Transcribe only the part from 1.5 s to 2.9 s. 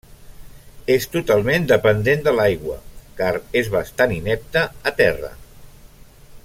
dependent de l'aigua